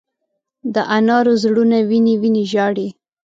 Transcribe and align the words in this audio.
د 0.73 0.75
انارو 0.97 1.33
زړونه 1.43 1.77
وینې، 1.89 2.13
وینې 2.21 2.43
ژاړې 2.51 2.87